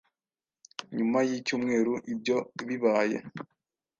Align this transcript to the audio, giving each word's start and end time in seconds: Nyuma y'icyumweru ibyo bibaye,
Nyuma 0.97 1.19
y'icyumweru 1.27 1.93
ibyo 2.13 2.37
bibaye, 2.67 3.17